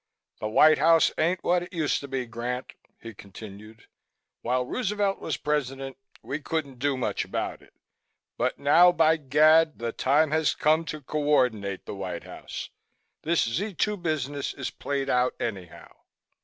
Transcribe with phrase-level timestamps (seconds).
[0.39, 3.85] "The White House ain't what it used to be, Grant," he continued.
[4.41, 7.75] "While Roosevelt was President we couldn't do much about it,
[8.35, 9.77] but now, by gad!
[9.77, 12.71] the time has come to coordinate the White House.
[13.21, 15.91] This Z 2 business is played out anyhow."